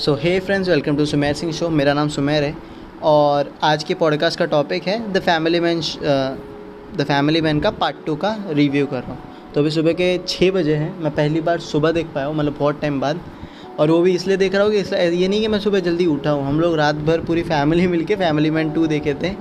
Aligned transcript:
So 0.00 0.12
hey 0.14 0.38
friends 0.40 0.68
welcome 0.68 0.96
to 0.96 1.04
Sumer 1.06 1.32
Singh 1.34 1.52
show 1.52 1.68
मेरा 1.68 1.92
नाम 1.94 2.08
सुमेर 2.08 2.44
है 2.44 2.54
और 3.02 3.50
आज 3.64 3.84
के 3.84 3.94
पॉडकास्ट 3.94 4.38
का 4.38 4.44
टॉपिक 4.46 4.82
है 4.82 4.96
the 5.12 5.20
family 5.20 5.60
man 5.60 5.80
the 6.96 7.04
family 7.08 7.40
man 7.40 7.60
का 7.60 7.70
पार्ट 7.80 7.96
टू 8.06 8.14
का 8.16 8.34
रिव्यू 8.48 8.86
कर 8.86 9.00
रहा 9.00 9.12
हूँ। 9.12 9.52
तो 9.54 9.60
अभी 9.60 9.70
सुबह 9.70 9.92
के 9.92 10.06
छः 10.28 10.50
बजे 10.50 10.74
हैं। 10.74 10.92
मैं 11.02 11.14
पहली 11.14 11.40
बार 11.40 11.58
सुबह 11.60 11.92
देख 11.92 12.12
पाया 12.14 12.26
हूँ 12.26 12.36
मतलब 12.36 12.56
बहुत 12.58 12.80
टाइम 12.80 13.00
बाद। 13.00 13.20
और 13.78 13.90
वो 13.90 14.00
भी 14.02 14.14
इसलिए 14.14 14.36
देख 14.36 14.54
रहा 14.54 14.64
हूँ 14.64 14.72
कि 14.72 14.78
इसलिए 14.78 15.10
ये 15.10 15.28
नहीं 15.28 15.40
कि 15.40 15.48
मैं 15.48 15.60
सुबह 15.60 15.80
जल्दी 15.80 16.06
उठा 16.06 16.30
हूँ। 16.30 16.46
हम 16.46 16.60
लोग 16.60 16.76
रात 16.76 16.96
भर 17.08 17.24
पूरी 17.24 17.42
फैमिली 17.44 17.86
मिल 17.86 18.04
के 18.04 18.16
फैमिली 18.16 18.50
मैन 18.50 18.70
टू 18.72 18.86
देखे 18.86 19.14
थे। 19.14 19.34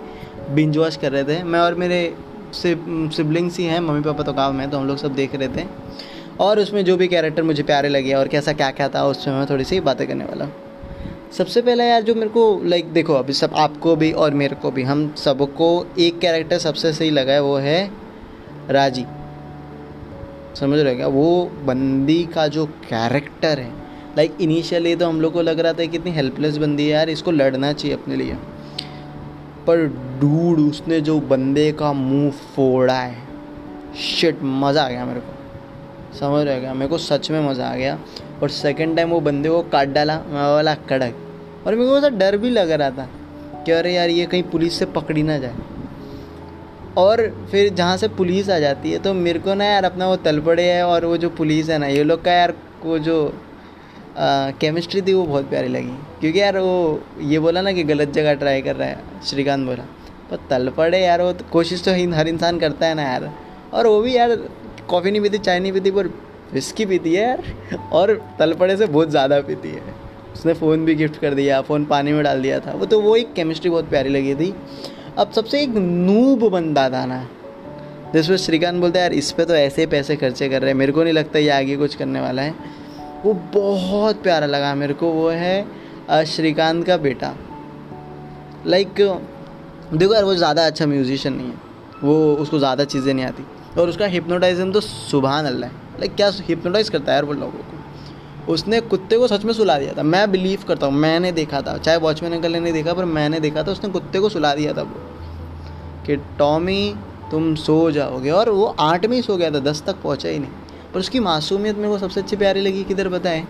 बिंज 0.56 0.78
वॉश 0.78 0.98
कर 0.98 1.12
रहे 1.12 1.24
थे। 1.24 1.42
मैं 1.44 1.60
और 1.60 1.76
मेरे 1.76 2.02
सिबलिंग्स 2.56 3.58
ही 3.60 3.66
हैं 3.66 3.80
मम्मी 3.80 4.02
पापा 4.04 4.24
तो 4.24 4.34
गाँव 4.34 4.54
में 4.54 4.70
तो 4.70 4.78
हम 4.78 4.88
लोग 4.88 4.98
सब 4.98 5.16
देख 5.16 5.36
रहे 5.36 5.48
थे। 5.48 5.68
और 6.40 6.60
उसमें 6.60 6.84
जो 6.86 6.96
भी 6.98 7.08
कैरेक्टर 7.08 7.44
मुझे 7.44 7.64
प्यारे 7.64 7.90
लगे 7.90 8.14
और 8.14 8.28
कैसा 8.28 8.54
क्या 8.54 8.70
क्या 8.72 8.88
था, 8.90 9.06
उसमें 9.06 9.36
मैं 9.36 9.46
थोड़ी 9.50 9.64
सी 9.64 9.80
बातें 9.82 10.08
करने 10.08 10.26
वाला 10.26 10.48
सबसे 11.34 11.62
पहला 11.62 11.84
यार 11.84 12.02
जो 12.02 12.16
मेरे 12.16 12.30
को 12.30 12.62
लाइक 12.66 12.92
देखो 12.94 13.14
अभी 13.14 13.34
सब 13.34 13.54
आपको 13.58 13.96
भी 13.96 14.12
और 14.14 14.34
मेरे 14.34 14.56
को 14.56 14.72
भी, 14.72 14.84
हम 14.84 15.14
सबको 15.18 15.86
एक 16.00 16.20
कैरेक्टर 16.20 16.58
सबसे 16.60 16.94
सही 16.94 17.10
लगा 17.10 17.34
है 17.34 17.42
वो 17.42 17.56
है 17.58 17.90
राज़ी। 18.70 19.06
समझ 20.56 20.80
रहे 20.80 20.96
क्या? 20.96 21.08
वो 21.08 21.52
बंदी 21.66 22.24
का 22.26 22.48
जो 22.48 22.66
कैरेक्टर 22.66 23.60
है 23.60 23.72
लाइक 24.18 24.38
इनिशियली 24.42 24.96
तो 24.96 25.08
हम 25.08 25.22
लोग 25.22 25.34
को 25.34 25.42
लग 25.42 25.60
रहा 25.60 25.74
था 25.74 25.86
कितनी 25.86 26.12
हेल्पलेस 26.12 26.58
बंदी 26.58 26.84
है 26.84 26.90
यार, 26.90 27.10
इसको 27.10 27.32
लड़ना 27.32 27.72
चाहिए 27.74 27.96
अपने 27.98 28.16
लिए। 28.16 28.38
पर 29.68 29.86
डूड 30.22 30.60
उसने 30.60 31.02
जो 31.02 31.20
बंदे 31.22 31.72
का 31.72 31.92
मुँह 31.94 32.32
फोड़ा 32.56 32.94
है 32.94 33.26
शिट 34.02 34.40
मज़ा 34.44 34.86
आ 34.86 34.90
गया 34.90 35.06
मेरे 35.06 35.20
को। 35.20 35.37
समझ 36.14 36.46
रहे 36.46 36.60
क्या? 36.60 36.74
मेरे 36.74 36.90
को 36.90 36.98
सच 36.98 37.30
में 37.32 37.40
मज़ा 37.42 37.68
आ 37.68 37.76
गया। 37.76 37.98
और 38.44 38.50
सेकेंड 38.50 38.96
टाइम 38.96 39.10
वो 39.10 39.20
बंदे 39.22 39.50
को 39.50 39.62
काट 39.64 39.88
डाला, 39.90 40.20
मैं 40.20 40.42
वाला 40.44 40.74
कड़क। 40.90 41.16
और 41.68 41.76
मेरे 41.76 41.90
को 41.90 41.98
ऐसा 41.98 42.10
डर 42.10 42.38
भी 42.38 42.50
लग 42.50 42.72
रहा 42.72 42.90
था 42.92 43.10
कि 43.66 43.72
अरे 43.72 43.94
यार, 43.94 44.10
ये 44.10 44.26
कहीं 44.26 44.44
पुलिस 44.44 44.80
से 44.80 44.86
पकड़ी 44.88 45.24
ना 45.24 45.38
जाए। 45.38 45.56
और 46.98 47.28
फिर 47.52 47.74
जहाँ 47.74 47.98
से 47.98 48.08
पुलिस 48.10 48.50
आ 48.50 48.58
जाती 48.60 48.92
है 48.92 49.00
तो 49.00 49.14
मेरे 49.14 49.40
को 49.40 49.54
ना 49.54 49.66
यार 49.66 49.84
अपना 49.86 50.08
वो 50.08 50.16
तलपड़े 50.18 50.64
है 50.64 50.84
और 50.84 51.06
वो 51.06 51.18
जो 51.18 51.30
पुलिस 51.32 51.70
है 51.70 51.78
ना, 51.78 51.88
ये 51.88 52.04
लोग 52.04 52.24
का 52.24 52.32
यार 52.32 52.54
वो 52.84 52.98
जो 53.00 53.34
केमिस्ट्री 54.60 55.02
थी 55.02 55.14
वो 55.14 55.26
बहुत 55.26 55.50
प्यारी 55.50 55.68
लगी। 55.68 55.92
क्योंकि 56.20 56.40
यार 56.40 56.58
वो 56.58 57.02
ये 57.22 57.40
बोला 57.40 57.62
ना 57.62 57.72
कि 57.72 57.84
गलत 57.84 58.12
जगह 58.12 58.34
ट्राई 58.36 58.62
कर 58.62 58.76
रहा 58.76 58.88
है, 58.88 59.00
श्रीकांत 59.26 59.66
बोला। 59.68 59.84
पर 60.32 60.38
तलपड़े 60.50 61.00
यार 61.00 61.22
वो 61.22 61.34
कोशिश 61.52 61.84
तो 61.84 61.92
हर 62.16 62.28
इंसान 62.28 62.60
करता 62.60 62.86
है 62.86 62.96
ना 62.96 63.04
यार। 63.04 63.32
और 63.74 63.88
वो 63.88 64.02
भी 64.02 64.16
यार 64.16 64.38
कॉफ़ी 64.90 65.12
नहीं 65.12 65.22
पीती, 65.22 65.38
चाय 65.40 65.60
नहीं 65.60 65.72
पीती, 65.74 65.92
पर 65.92 66.08
विस्की 66.54 66.86
पीती 66.86 67.14
है 67.14 67.24
यार। 67.24 67.80
और 67.94 68.14
तलपड़े 68.40 68.76
से 68.78 68.86
बहुत 68.88 69.10
ज़्यादा 69.10 69.40
पीती 69.42 69.70
है। 69.70 69.96
उसने 70.34 70.54
फ़ोन 70.54 70.86
भी 70.86 70.96
गिफ्ट 70.96 71.20
कर 71.20 71.34
दिया 71.34 71.62
फ़ोन 71.62 71.86
पानी 71.86 72.14
में 72.14 72.24
डाल 72.24 72.42
दिया 72.42 72.60
था। 72.60 72.72
वो 72.72 72.86
तो 72.86 73.00
वो 73.02 73.16
एक 73.16 73.34
केमिस्ट्री 73.34 73.70
बहुत 73.70 73.90
प्यारी 73.90 74.10
लगी 74.10 74.36
थी। 74.36 74.54
अब 75.18 75.32
सबसे 75.32 75.62
एक 75.62 75.70
नूब 75.70 76.48
बंदा 76.50 76.90
था 76.90 77.06
ना, 77.06 77.28
जिसमें 78.14 78.38
श्रीकांत 78.38 78.80
बोलते 78.82 79.00
यार, 79.00 79.14
इस 79.14 79.32
पर 79.32 79.44
तो 79.44 79.56
ऐसे 79.56 79.86
पैसे 79.88 80.16
खर्चे 80.16 80.50
कर 80.50 80.62
रहे 80.62 80.72
हैं। 80.72 80.78
मेरे 80.78 80.92
को 80.92 81.04
नहीं 81.04 81.14
लगता 81.14 81.40
ये 81.40 81.50
आगे 81.50 81.78
कुछ 81.78 81.96
करने 81.96 82.22
वाला 82.22 82.42
है। 82.42 82.54
वो 83.24 83.34
बहुत 83.54 84.22
प्यारा 84.24 84.46
लगा 84.48 84.74
मेरे 84.76 84.94
को। 84.94 85.12
वो 85.12 85.30
है 85.30 86.26
श्रीकांत 86.28 86.86
का 86.86 86.98
बेटा। 87.00 87.36
लाइक 88.66 88.94
देखो 89.94 90.14
यार, 90.14 90.24
वो 90.24 90.36
ज़्यादा 90.36 90.66
अच्छा 90.66 90.86
म्यूजिशियन 90.86 91.34
नहीं 91.36 91.48
है। 91.48 91.66
वो, 92.04 92.34
उसको 92.36 92.60
ज़्यादा 92.60 92.84
चीज़ें 92.86 93.14
नहीं 93.14 93.26
आती। 93.26 93.44
और 93.80 93.90
उसका 93.90 94.06
हिप्नोटाइजम 94.06 94.72
तो 94.72 94.82
सुबह 94.82 95.30
अल्लाह 95.30 95.70
है। 95.70 95.76
लाइक 95.76 96.16
क्या 96.16 96.32
हिप्नोटाइज 96.42 96.90
करता 96.90 97.12
है 97.12 97.16
यार 97.16 97.26
वो 97.26 97.34
लोगों 97.34 97.52
को? 97.52 97.74
उसने 98.54 98.82
कुत्ते 98.82 99.18
को 99.18 99.28
सच 99.28 99.44
में 99.44 99.54
सुला 99.54 99.80
दिया 99.80 99.94
था। 99.94 100.04
मैं 100.04 100.32
बिलीव 100.32 100.60
करता 100.68 100.86
हूँ, 100.86 100.94
मैंने 100.94 101.32
देखा 101.32 101.62
था। 101.62 101.78
चाहे 101.78 101.98
वॉचमैन 101.98 102.34
अंकल 102.34 102.52
ने 102.52 102.60
नहीं 102.60 102.74
देखा, 102.74 102.94
पर 102.94 103.06
मैंने 103.06 103.40
देखा 103.40 103.64
था, 103.64 103.72
उसने 103.72 103.90
कुत्ते 103.90 104.20
को 104.20 104.30
सुला 104.30 104.56
दिया 104.56 104.74
था 104.74 104.82
वो। 104.82 105.12
कि 106.06 106.16
टॉमी 106.16 106.96
तुम 107.32 107.56
सो 107.56 107.92
जाओगे। 107.92 108.30
और 108.30 108.50
वो 108.50 108.76
आठ 108.80 109.06
में 109.06 109.16
ही 109.16 109.22
सो 109.24 109.38
गया 109.38 109.52
था, 109.52 109.60
दस 109.60 109.84
तक 109.86 109.96
पहुँचा 109.96 110.30
ही 110.30 110.40
नहीं। 110.40 110.52
पर 110.94 111.00
उसकी 111.00 111.20
मासूमियत 111.20 111.76
मेरे 111.76 111.90
को 111.90 111.98
सबसे 111.98 112.22
अच्छी 112.22 112.36
प्यारी 112.36 112.62
लगी, 112.62 112.84
किधर 112.84 113.10
बताएँ? 113.10 113.48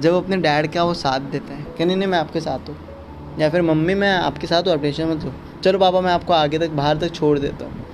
जब 0.00 0.14
अपने 0.14 0.36
डैड 0.36 0.72
का 0.72 0.84
वो 0.84 0.94
साथ 0.94 1.20
देता 1.20 1.54
है। 1.54 1.66
कि 1.78 1.84
नहीं 1.84 1.96
नहीं, 1.96 2.08
मैं 2.08 2.18
आपके 2.18 2.40
साथ 2.40 2.68
हूँ। 2.68 2.76
या 3.38 3.50
फिर 3.50 3.62
मम्मी, 3.62 3.94
मैं 3.94 4.16
आपके 4.18 4.46
साथ 4.46 4.62
हूँ, 4.62 4.72
आप 4.72 4.82
टेंशन 4.82 5.04
मत 5.04 5.34
चलो 5.64 5.78
पापा, 5.78 6.00
मैं 6.00 6.12
आपको 6.12 6.32
आगे 6.32 6.58
तक, 6.58 6.70
बाहर 6.70 6.96
तक 6.96 7.10
छोड़ 7.10 7.38
देता 7.38 7.64
हूँ। 7.64 7.85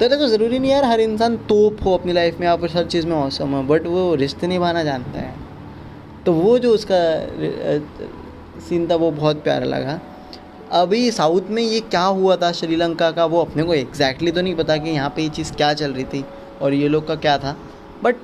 तो 0.00 0.08
देखो, 0.08 0.26
ज़रूरी 0.28 0.58
नहीं 0.58 0.70
यार, 0.70 0.84
हर 0.84 1.00
इंसान 1.00 1.36
तोप 1.48 1.84
हो 1.84 1.92
अपनी 1.94 2.12
लाइफ 2.12 2.40
में, 2.40 2.46
आप 2.46 2.64
हर 2.66 2.84
चीज़ 2.86 3.06
में 3.06 3.14
मौसम 3.14 3.54
हो 3.54 3.62
बट 3.64 3.86
वो 3.86 4.14
रिश्ते 4.16 4.46
निभाना 4.46 4.82
जानता 4.84 5.20
है। 5.20 5.34
तो 6.26 6.32
वो 6.32 6.58
जो 6.58 6.72
उसका 6.74 6.98
सीन 8.60 8.86
था, 8.90 8.96
वो 8.96 9.10
बहुत 9.12 9.42
प्यारा 9.44 9.66
लगा। 9.66 10.00
अभी 10.72 11.10
साउथ 11.10 11.50
में 11.50 11.62
ये 11.62 11.80
क्या 11.80 12.02
हुआ 12.02 12.36
था, 12.36 12.50
श्रीलंका 12.52 13.10
का, 13.10 13.24
वो 13.24 13.40
अपने 13.40 13.62
को 13.62 13.74
एग्जैक्टली 13.74 14.30
तो 14.32 14.42
नहीं 14.42 14.54
पता 14.54 14.76
कि 14.76 14.90
यहाँ 14.90 15.12
पे 15.16 15.22
ये 15.22 15.28
चीज़ 15.30 15.52
क्या 15.52 15.72
चल 15.74 15.92
रही 15.92 16.04
थी, 16.04 16.24
और 16.62 16.74
ये 16.74 16.88
लोग 16.88 17.06
का 17.08 17.14
क्या 17.16 17.36
था। 17.38 17.56
बट 18.04 18.16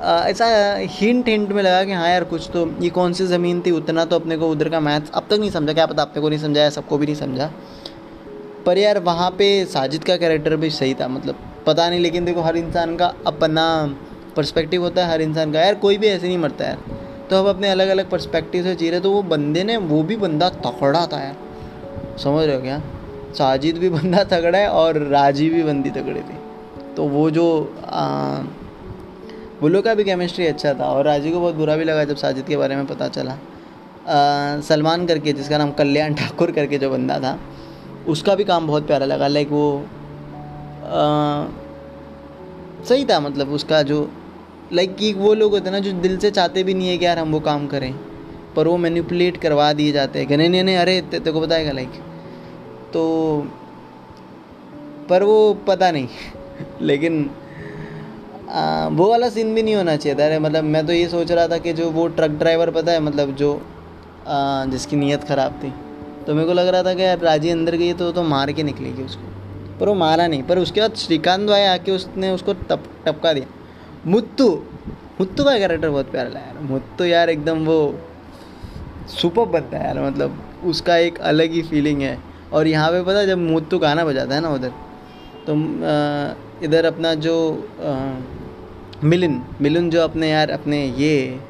ऐसा 0.00 0.46
हिंट 0.90 1.28
हिंट 1.28 1.52
में 1.52 1.62
लगा 1.62 1.82
कि 1.84 1.92
हाँ 1.92 2.08
यार, 2.08 2.24
कुछ 2.24 2.48
तो 2.52 2.66
ये 2.80 2.90
कौन 2.90 3.12
सी 3.12 3.26
ज़मीन 3.26 3.60
थी, 3.60 3.70
उतना 3.70 4.04
तो 4.04 4.16
अपने 4.16 4.36
को 4.36 4.50
उधर 4.50 4.68
का 4.68 4.80
मैथ 4.80 5.10
अब 5.14 5.26
तक 5.30 5.36
नहीं 5.36 5.50
समझा। 5.50 5.72
क्या 5.72 5.86
पता 5.86 6.02
अपने 6.02 6.22
को 6.22 6.28
नहीं 6.28 6.38
समझाया, 6.38 6.70
सबको 6.70 6.98
भी 6.98 7.06
नहीं 7.06 7.16
समझा। 7.16 7.50
पर 8.68 8.78
यार 8.78 8.98
वहाँ 9.02 9.30
पे 9.30 9.44
साजिद 9.66 10.04
का 10.04 10.16
कैरेक्टर 10.16 10.56
भी 10.56 10.70
सही 10.70 10.94
था 10.94 11.06
मतलब 11.08 11.36
पता 11.66 11.88
नहीं, 11.90 12.00
लेकिन 12.00 12.24
देखो 12.24 12.40
हर 12.40 12.56
इंसान 12.56 12.96
का 12.96 13.06
अपना 13.26 13.64
पर्सपेक्टिव 14.36 14.82
होता 14.82 15.04
है, 15.04 15.12
हर 15.12 15.22
इंसान 15.22 15.52
का। 15.52 15.60
यार 15.60 15.74
कोई 15.76 15.98
भी 15.98 16.06
ऐसे 16.06 16.26
नहीं 16.28 16.38
मरता 16.38 16.64
यार। 16.64 16.78
तो 17.30 17.36
हम 17.36 17.48
अपने 17.48 17.68
अलग 17.68 17.88
अलग 17.88 18.10
पर्सपेक्टिव 18.10 18.64
से 18.64 18.74
जी 18.74 18.90
रहे 18.90 19.00
तो 19.00 19.12
वो 19.12 19.22
बंदे 19.24 19.64
ने, 19.64 19.76
वो 19.76 20.02
भी 20.02 20.16
बंदा 20.16 20.48
तकड़ा 20.60 21.06
था 21.06 21.20
यार। 21.20 22.16
समझ 22.18 22.44
रहे 22.46 22.54
हो 22.54 22.62
क्या? 22.62 22.80
साजिद 23.34 23.78
भी 23.78 23.88
बंदा 23.90 24.24
तगड़ा 24.26 24.58
है 24.58 24.68
और 24.68 24.98
राज़ी 25.08 25.50
भी 25.50 25.62
बंदी 25.62 25.90
तगड़ी 25.90 26.20
थी। 26.20 26.38
तो 26.96 27.04
वो 27.08 27.30
जो 27.30 27.48
बुल्लो 29.60 29.82
का 29.82 29.94
भी 29.94 30.04
केमिस्ट्री 30.04 30.46
अच्छा 30.46 30.72
था 30.74 30.84
और 30.86 31.04
राज़ी 31.04 31.30
को 31.32 31.40
बहुत 31.40 31.54
बुरा 31.54 31.76
भी 31.76 31.84
लगा 31.84 32.04
जब 32.04 32.16
साजिद 32.16 32.44
के 32.44 32.56
बारे 32.56 32.76
में 32.76 32.86
पता 32.86 33.08
चला। 33.08 33.38
सलमान 34.62 35.06
करके, 35.06 35.32
जिसका 35.32 35.58
नाम 35.58 35.70
कल्याण 35.72 36.14
ठाकुर 36.14 36.50
करके 36.50 36.78
जो 36.78 36.90
बंदा 36.90 37.18
था 37.18 37.38
उसका 38.08 38.34
भी 38.34 38.44
काम 38.44 38.66
बहुत 38.66 38.86
प्यारा 38.86 39.06
लगा 39.06 39.28
लाइक 39.28 39.48
वो 39.48 39.78
आ, 40.84 41.46
सही 42.84 43.04
था 43.04 43.20
मतलब 43.20 43.50
उसका 43.50 43.82
जो 43.82 44.10
लाइक 44.72 44.96
कि 44.96 45.12
वो 45.12 45.34
लोग 45.34 45.52
होते 45.52 45.64
हैं 45.64 45.72
ना 45.72 45.78
जो 45.78 45.92
दिल 45.92 46.18
से 46.18 46.30
चाहते 46.30 46.62
भी 46.62 46.74
नहीं 46.74 46.88
है 46.88 46.98
कि 46.98 47.04
यार 47.04 47.18
हम 47.18 47.32
वो 47.32 47.40
काम 47.40 47.66
करें 47.66 47.94
पर 48.56 48.68
वो 48.68 48.76
मैनिपुलेट 48.76 49.36
करवा 49.36 49.72
दिए 49.72 49.92
जाते 49.92 50.18
हैं 50.18 50.28
कि 50.28 50.36
नहीं 50.36 50.64
नहीं 50.64 50.76
अरे 50.76 51.00
तेरे 51.00 51.32
को 51.32 51.40
बताएगा 51.40 51.72
लाइक 51.72 51.90
तो 52.92 53.04
पर 55.08 55.22
वो 55.22 55.54
पता 55.54 55.90
नहीं 55.90 56.08
लेकिन 56.82 57.30
आ, 58.50 58.88
वो 58.88 59.10
वाला 59.10 59.28
सीन 59.28 59.54
भी 59.54 59.62
नहीं 59.62 59.74
होना 59.74 59.96
चाहिए 59.96 60.18
था 60.18 60.24
अरे 60.24 60.38
मतलब 60.38 60.64
मैं 60.64 60.86
तो 60.86 60.92
ये 60.92 61.08
सोच 61.08 61.32
रहा 61.32 61.48
था 61.48 61.58
कि 61.58 61.72
जो 61.72 61.90
वो 61.90 62.08
ट्रक 62.08 62.30
ड्राइवर 62.30 62.70
पता 62.70 62.92
है 62.92 63.00
मतलब 63.00 63.34
जो 63.34 63.62
आ, 64.26 64.64
जिसकी 64.64 64.96
नीयत 64.96 65.24
ख़राब 65.24 65.52
थी। 65.52 65.87
तो 66.28 66.34
मेरे 66.34 66.46
को 66.46 66.52
लग 66.52 66.66
रहा 66.68 66.82
था 66.82 66.92
कि 66.94 67.02
यार 67.02 67.18
राज़ी 67.20 67.50
अंदर 67.50 67.74
गई 67.76 67.92
तो 67.94 68.10
तो 68.12 68.22
मार 68.22 68.50
के 68.52 68.62
निकलेगी 68.62 69.02
उसको। 69.02 69.78
पर 69.78 69.88
वो 69.88 69.94
मारा 69.94 70.26
नहीं। 70.26 70.42
पर 70.42 70.58
उसके 70.58 70.80
बाद 70.80 70.94
श्रीकांत 70.96 71.48
भाई 71.48 71.62
आके 71.64 71.92
उसने 71.92 72.30
उसको 72.30 72.52
टप, 72.52 72.82
टपका 73.06 73.32
दिया। 73.32 73.46
मुत्तू 74.06 74.48
मुत्तू 75.20 75.44
का 75.44 75.56
कैरेक्टर 75.58 75.88
बहुत 75.88 76.10
प्यारा 76.10 76.28
लगा 76.28 76.40
यार। 76.40 76.58
मुत्तू 76.64 77.04
यार 77.04 77.30
एकदम 77.30 77.64
वो 77.66 77.78
सुपर 79.10 79.44
बनता 79.48 79.78
है 79.78 79.86
यार 79.86 80.00
मतलब 80.00 80.38
उसका 80.66 80.96
एक 80.98 81.18
अलग 81.32 81.52
ही 81.52 81.62
फीलिंग 81.64 82.02
है। 82.02 82.16
और 82.52 82.66
यहाँ 82.66 82.90
पे 82.92 83.02
पता 83.04 83.24
जब 83.24 83.38
मुत्तू 83.48 83.78
गाना 83.78 84.04
बजाता 84.04 84.34
है 84.34 84.40
ना 84.40 84.50
उधर 84.50 84.72
तो 85.46 85.52
इधर 86.64 86.84
अपना 86.84 87.14
जो 87.24 87.36
मिलिन 89.04 89.42
मिलिन 89.60 89.90
जो 89.90 90.00
अपने 90.02 90.30
यार, 90.30 90.50
अपने 90.50 90.86
ये 90.98 91.40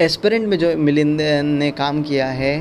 एस्परेंट 0.00 0.48
में 0.48 0.58
जो 0.58 0.76
मिलिन 0.78 1.20
ने 1.54 1.70
काम 1.78 2.02
किया 2.02 2.26
है 2.34 2.56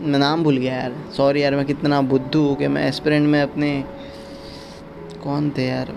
मैं 0.00 0.18
नाम 0.18 0.42
भूल 0.44 0.56
गया 0.56 0.74
यार। 0.74 0.92
सॉरी 1.16 1.42
यार, 1.42 1.54
मैं 1.54 1.64
कितना 1.64 2.00
बुद्धू 2.00 2.40
हूँ 2.42 2.54
कि 2.56 2.68
मैं 2.68 2.86
एस्पिरेंट 2.88 3.26
में 3.28 3.40
अपने 3.42 3.84
कौन 5.24 5.50
थे 5.50 5.66
यार? 5.66 5.92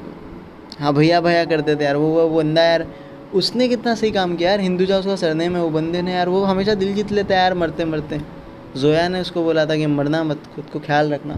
हाँ 0.80 0.94
भैया 0.94 1.19
भैया 1.21 1.44
करते 1.45 1.75
थे 1.75 1.83
यार। 1.83 1.95
वो 1.95 2.07
वो 2.07 2.38
बंदा 2.38 2.63
यार, 2.63 2.88
उसने 3.33 3.68
कितना 3.68 3.95
सही 3.95 4.12
काम 4.12 4.36
किया 4.36 4.50
यार। 4.50 4.59
हिंदुजा 4.59 4.98
उसका 4.98 5.15
सरने 5.15 5.50
में 5.50 5.59
वो 5.62 5.69
बंदे 5.69 6.01
ने 6.01 6.13
यार। 6.13 6.30
वो 6.30 6.44
हमेशा 6.44 6.74
दिल 6.74 6.94
जीत 6.95 7.12
लेता 7.12 7.36
है 7.36 7.42
यार, 7.42 7.53
मरते 7.53 7.86
मरते। 7.86 8.21
जोया 8.77 9.07
ने 9.07 9.21
उसको 9.21 9.44
बोला 9.44 9.65
था 9.65 9.75
कि 9.75 9.86
मरना 9.86 10.24
मत, 10.24 10.47
खुद 10.56 10.65
को 10.74 10.80
ख्याल 10.80 11.13
रखना। 11.13 11.36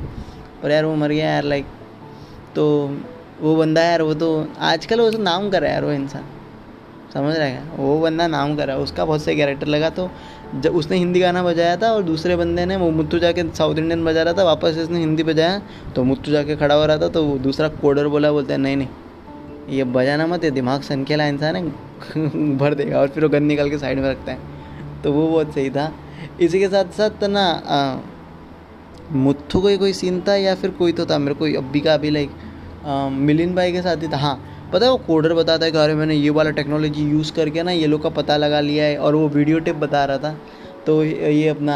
पर 0.63 0.71
यार 0.71 0.85
वो 0.85 0.95
मर 0.95 1.09
गया 1.09 1.29
यार 1.29 1.43
लाइक 1.43 1.65
तो 2.55 2.65
वो 3.41 3.55
बंदा 3.55 3.81
यार, 3.81 4.01
वो 4.01 4.13
तो 4.13 4.47
आजकल 4.59 5.01
वो 5.01 5.11
तो 5.11 5.17
नाम 5.17 5.49
कर 5.49 5.61
रहा 5.61 5.69
है 5.69 5.75
यार, 5.75 5.85
वो 5.85 5.91
इंसान। 5.91 6.23
समझ 7.13 7.35
रहा 7.35 7.47
है? 7.47 7.63
वो 7.77 7.99
बंदा 7.99 8.27
नाम 8.27 8.55
कर 8.55 8.71
उसका 8.73 9.05
बहुत 9.05 9.21
सही 9.23 9.35
कैरेक्टर 9.35 9.67
लगा 9.67 9.89
तो 9.89 10.09
जब 10.55 10.75
उसने 10.75 10.97
हिंदी 10.97 11.19
गाना 11.19 11.43
बजाया 11.43 11.75
था 11.77 11.91
और 11.91 12.03
दूसरे 12.03 12.35
बंदे 12.35 12.65
ने, 12.65 12.75
वो 12.77 12.89
मुत्तू 12.91 13.19
जाके 13.19 13.43
साउथ 13.51 13.77
इंडियन 13.77 14.03
बजा 14.05 14.23
रहा 14.23 14.33
था, 14.33 14.43
वापस 14.43 14.77
इसने 14.77 14.99
हिंदी 14.99 15.23
बजाया 15.23 15.61
तो 15.95 16.03
मुत्तू 16.03 16.31
जाके 16.31 16.55
खड़ा 16.55 16.75
हो 16.75 16.85
रहा 16.85 16.97
था 16.97 17.07
तो 17.09 17.23
दूसरा 17.39 17.67
कोडर 17.81 18.07
बोला, 18.07 18.31
बोलते 18.31 18.53
हैं, 18.53 18.59
नहीं 18.59 18.77
नहीं, 18.77 18.87
ये 19.69 19.83
बजाना 19.89 20.27
मत, 20.27 20.43
ये 20.43 20.51
दिमाग 20.51 20.81
सनकेला 20.81 21.25
इंसान 21.27 21.55
है, 21.55 21.63
भर 22.57 22.73
देगा 22.73 22.99
और 22.99 23.07
फिर 23.07 23.23
वो 23.23 23.29
गन 23.29 23.43
निकाल 23.43 23.69
के 23.69 23.77
साइड 23.77 23.99
में 23.99 24.09
रखता 24.09 24.31
है। 24.31 25.01
तो 25.03 25.11
वो 25.13 25.27
बहुत 25.27 25.53
सही 25.53 25.69
था। 25.69 25.91
इसी 26.41 26.59
के 26.59 26.67
साथ 26.69 26.91
साथ 26.97 27.23
ना 27.25 27.45
मुथु 29.13 29.61
का 29.61 29.75
कोई 29.77 29.93
सीन 29.93 30.21
था 30.27 30.35
या 30.35 30.55
फिर 30.55 30.71
कोई 30.71 30.91
तो 30.93 31.05
था? 31.05 31.17
मेरे 31.17 31.35
को 31.35 31.45
अभी 31.59 31.79
का 31.79 31.93
अभी 31.93 32.09
लाइक 32.09 32.31
मिलिन 33.11 33.55
भाई 33.55 33.71
के 33.71 33.81
साथ 33.81 34.03
ही 34.03 34.07
था। 34.07 34.17
हाँ 34.17 34.35
पता 34.73 34.85
है 34.85 34.91
वो 34.91 34.97
कोडर 35.07 35.33
बताता 35.33 35.65
है 35.65 35.71
कि 35.71 35.77
अरे 35.77 35.95
मैंने 35.95 36.15
ये 36.15 36.29
वाला 36.29 36.51
टेक्नोलॉजी 36.51 37.03
यूज़ 37.03 37.31
करके 37.33 37.63
ना 37.63 37.71
ये 37.71 37.87
लोग 37.87 38.01
का 38.03 38.09
पता 38.11 38.37
लगा 38.37 38.59
लिया 38.59 38.85
है 38.85 38.97
और 38.97 39.15
वो 39.15 39.27
वीडियो 39.29 39.59
टिप 39.59 39.75
बता 39.77 40.03
रहा 40.05 40.17
था। 40.17 40.35
तो 40.85 41.03
ये 41.03 41.47
अपना 41.49 41.75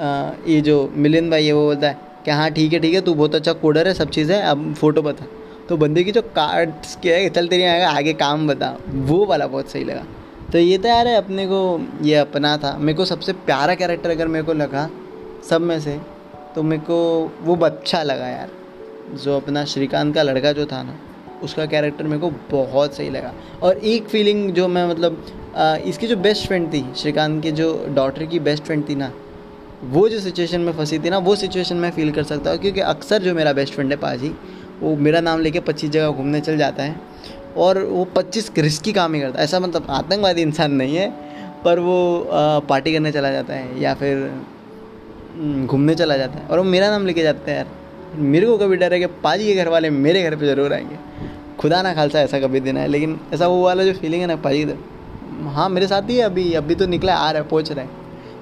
आ, 0.00 0.30
ये 0.46 0.60
जो 0.60 0.76
मिलिन 0.96 1.30
भाई 1.30 1.46
है 1.46 1.52
वो 1.52 1.64
बोलता 1.66 1.88
है 1.88 1.98
कि 2.24 2.30
हाँ 2.30 2.50
ठीक 2.50 2.72
है 2.72 2.78
ठीक 2.80 2.94
है 2.94 3.00
तू 3.00 3.14
बहुत 3.14 3.34
अच्छा 3.34 3.52
कोडर 3.52 3.88
है 3.88 3.94
सब 3.94 4.10
चीज़ 4.10 4.32
है 4.32 4.40
अब 4.42 4.72
फ़ोटो 4.74 5.02
बता। 5.02 5.26
तो 5.68 5.76
बंदे 5.76 6.04
की 6.04 6.12
जो 6.12 6.22
कार्ड्स 6.34 6.96
के 6.96 7.14
है 7.14 7.28
चल 7.30 7.48
तेरी 7.48 7.62
आएगा 7.62 7.90
आगे 7.90 8.12
काम 8.14 8.48
बता। 8.48 8.76
वो 8.88 9.24
वाला 9.26 9.46
बहुत 9.46 9.70
सही 9.70 9.84
लगा। 9.84 10.04
तो 10.52 10.58
ये 10.58 10.78
तो 10.78 10.88
यार 10.88 11.06
अपने 11.06 11.46
को 11.46 11.60
ये 12.02 12.16
अपना 12.16 12.56
था। 12.56 12.76
मेरे 12.78 12.96
को 12.96 13.04
सबसे 13.04 13.32
प्यारा 13.46 13.74
कैरेक्टर 13.74 14.10
अगर 14.10 14.28
मेरे 14.28 14.44
को 14.44 14.52
लगा 14.54 14.88
सब 15.50 15.60
में 15.60 15.78
से 15.80 15.98
तो 16.54 16.62
मेरे 16.62 16.82
को 16.82 16.98
वो 17.42 17.56
अच्छा 17.64 18.02
लगा 18.02 18.28
यार। 18.28 18.50
जो 19.14 19.36
अपना 19.36 19.64
श्रीकांत 19.64 20.14
का 20.14 20.22
लड़का 20.22 20.52
जो 20.52 20.66
था 20.66 20.82
ना। 20.82 20.98
उसका 21.44 21.66
कैरेक्टर 21.66 22.04
मेरे 22.04 22.20
को 22.20 22.30
बहुत 22.50 22.94
सही 22.96 23.10
लगा। 23.10 23.32
और 23.62 23.78
एक 23.86 24.08
फीलिंग 24.08 24.50
जो 24.52 24.68
मैं 24.68 24.86
मतलब 24.88 25.24
आ, 25.56 25.76
इसकी 25.76 26.06
जो 26.06 26.16
बेस्ट 26.18 26.46
फ्रेंड 26.46 26.72
थी 26.72 26.84
श्रीकांत 26.96 27.42
की 27.42 27.50
जो 27.52 27.68
डॉटर 27.94 28.24
की 28.26 28.38
बेस्ट 28.40 28.64
फ्रेंड 28.64 28.88
थी 28.88 28.94
ना 28.94 29.12
वो 29.84 30.08
जो 30.08 30.18
सिचुएशन 30.20 30.60
में 30.60 30.72
फंसी 30.72 30.98
थी 30.98 31.10
ना 31.10 31.18
वो 31.20 31.34
सिचुएशन 31.36 31.76
मैं 31.76 31.90
फील 31.90 32.10
कर 32.12 32.22
सकता 32.24 32.50
हूँ 32.50 32.58
क्योंकि 32.58 32.80
अक्सर 32.82 33.22
जो 33.22 33.34
मेरा 33.34 33.52
बेस्ट 33.52 33.74
फ्रेंड 33.74 33.90
है 33.90 33.96
पाजी 33.98 34.34
वो 34.80 34.94
मेरा 34.98 35.20
नाम 35.20 35.40
लेके 35.40 35.60
पच्चीस 35.62 35.90
जगह 35.90 36.10
घूमने 36.10 36.40
चल 36.40 36.56
जाता 36.58 36.82
है 36.82 36.96
और 37.56 37.78
वो 37.84 38.04
पच्चीस 38.16 38.50
रिस्की 38.58 38.92
काम 38.92 39.14
ही 39.14 39.20
करता 39.20 39.38
है। 39.38 39.44
ऐसा 39.44 39.60
मतलब 39.60 39.86
आतंकवादी 39.90 40.42
इंसान 40.42 40.72
नहीं 40.72 40.96
है 40.96 41.08
पर 41.64 41.78
वो 41.78 41.98
आ, 42.22 42.58
पार्टी 42.60 42.92
करने 42.92 43.12
चला 43.12 43.30
जाता 43.30 43.54
है 43.54 43.80
या 43.82 43.94
फिर 43.94 44.30
घूमने 45.66 45.94
चला 45.94 46.16
जाता 46.16 46.38
है। 46.38 46.46
और 46.46 46.58
वो 46.58 46.64
मेरा 46.64 46.90
नाम 46.90 47.06
लेके 47.06 47.22
जाता 47.22 47.50
है 47.50 47.56
यार। 47.56 47.66
मेरे 48.16 48.46
को 48.46 48.56
कभी 48.58 48.76
डर 48.76 48.92
है 48.92 48.98
कि 48.98 49.06
पाजी 49.22 49.46
के 49.46 49.54
घर 49.54 49.68
वाले 49.68 49.90
मेरे 49.90 50.22
घर 50.22 50.36
पे 50.36 50.46
ज़रूर 50.46 50.72
आएँगे। 50.72 50.96
खुदा 51.64 51.82
ना 51.82 51.94
खालसा 51.94 52.20
ऐसा 52.20 52.40
कभी 52.40 52.60
दिन 52.60 52.76
है, 52.76 52.86
लेकिन 52.88 53.20
ऐसा 53.34 53.46
वो 53.46 53.64
वाला 53.64 53.84
जो 53.84 53.92
फीलिंग 53.92 54.20
है 54.22 54.26
ना 54.28 54.36
पाजी 54.36 54.64
हाँ 55.44 55.68
मेरे 55.68 55.86
साथ 55.86 56.02
ही 56.02 56.16
है 56.16 56.22
अभी 56.22 56.52
अभी 56.52 56.74
तो 56.74 56.86
निकला 56.86 57.14
आ 57.14 57.30
रहा 57.30 57.42
है, 57.42 57.48
पहुँच 57.48 57.72
रहा 57.72 57.84
है। 57.84 57.90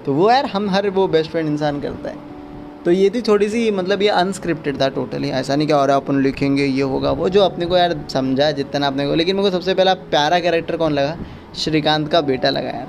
तो 0.07 0.15
वो 0.15 0.31
यार 0.31 0.47
हम 0.47 0.71
हर 0.71 0.89
वो 0.91 1.09
बेस्ट 1.09 1.31
फ्रेंड 1.31 1.49
इंसान 1.49 1.81
करता 1.81 2.11
है। 2.11 2.17
तो 2.85 2.91
ये 2.91 3.11
थी 3.11 3.23
थोड़ी 3.23 3.49
सी 3.49 3.71
मतलब 3.71 4.03
ये 4.03 4.09
अनस्क्रिप्टेड 4.09 4.81
था 4.81 4.89
टोटली 4.89 5.31
ऐसा 5.31 5.57
नहीं 5.57 5.67
कि 5.67 5.73
और 5.73 5.91
अपन 5.91 6.21
लिखेंगे, 6.23 6.65
ये 6.65 6.83
होगा, 6.83 7.11
वो 7.11 7.29
जो 7.29 7.43
अपने 7.43 7.67
को 7.67 7.77
यार 7.77 8.05
समझा 8.09 8.51
जितना 8.51 8.87
अपने 8.87 9.07
को, 9.07 9.15
लेकिन 9.15 9.37
मेरे 9.37 9.51
को 9.51 9.57
सबसे 9.57 9.75
पहला 9.75 9.95
प्यारा 9.95 10.41
कैरेक्टर 10.41 10.77
कौन 10.77 10.93
लगा? 10.93 11.17
श्रीकांत 11.57 12.09
का 12.09 12.21
बेटा 12.21 12.51
लगा 12.51 12.71
यार। 12.71 12.89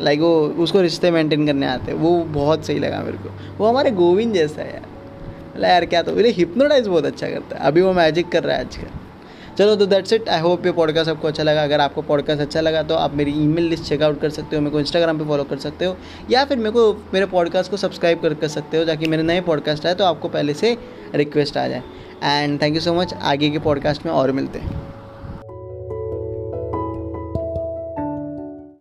लाइक 0.00 0.20
वो, 0.20 0.42
उसको 0.46 0.80
रिश्ते 0.80 1.10
मेंटेन 1.10 1.46
करने 1.46 1.66
आते 1.66 1.92
वो 1.92 2.18
बहुत 2.18 2.66
सही 2.66 2.78
लगा 2.78 3.02
मेरे 3.02 3.18
को। 3.18 3.30
वो 3.58 3.66
हमारे 3.66 3.90
गोविंद 3.90 4.34
जैसा 4.34 4.62
है 4.62 4.74
यार। 4.74 5.64
यार, 5.64 5.86
क्या 5.86 6.02
तो 6.02 6.12
बोले 6.12 6.30
हिप्नोटाइज 6.30 6.86
बहुत 6.86 7.06
अच्छा 7.06 7.28
करता 7.28 7.56
है। 7.56 7.66
अभी 7.66 7.80
वो 7.80 7.92
मैजिक 7.92 8.28
कर 8.28 8.44
रहा 8.44 8.56
है 8.56 8.64
आजकल। 8.64 9.03
चलो 9.58 9.74
तो 9.76 9.86
दैट्स 9.86 10.12
इट 10.12 10.28
आई 10.28 10.40
होप 10.40 10.64
ये 10.66 10.72
पॉडकास्ट 10.72 11.10
आपको 11.10 11.28
अच्छा 11.28 11.42
लगा। 11.42 11.62
अगर 11.62 11.80
आपको 11.80 12.02
पॉडकास्ट 12.02 12.40
अच्छा 12.42 12.60
लगा 12.60 12.82
तो 12.82 12.94
आप 12.94 13.14
मेरी 13.14 13.32
ई 13.32 13.46
मेल 13.46 13.64
लिस्ट 13.64 13.84
चेकआउट 13.84 14.20
कर 14.20 14.30
सकते 14.30 14.56
हो, 14.56 14.62
मेरे 14.62 14.72
को 14.72 14.80
इंस्टाग्राम 14.80 15.18
पर 15.18 15.24
फॉलो 15.24 15.44
कर 15.44 15.58
सकते 15.58 15.84
हो, 15.84 15.96
या 16.30 16.44
फिर 16.44 16.58
मेरे 16.58 16.70
को, 16.70 16.92
मेरे 17.14 17.26
पॉडकास्ट 17.26 17.70
को 17.70 17.76
सब्सक्राइब 17.76 18.20
कर 18.22 18.34
कर 18.34 18.48
सकते 18.48 18.78
हो, 18.78 18.84
ताकि 18.84 19.06
मेरे 19.06 19.22
नए 19.22 19.40
पॉडकास्ट 19.40 19.86
आए 19.86 19.94
तो 19.94 20.04
आपको 20.04 20.28
पहले 20.28 20.54
से 20.54 20.76
रिक्वेस्ट 21.14 21.56
आ 21.56 21.66
जाए। 21.68 21.82
And 22.22 22.60
thank 22.62 22.74
you 22.74 22.80
so 22.80 22.94
much 22.94 23.14
आगे 23.14 23.50
के 23.50 23.58
पॉडकास्ट 23.58 24.06
में 24.06 24.12
और 24.12 24.32
मिलते 24.32 24.58
हैं। 24.58 24.93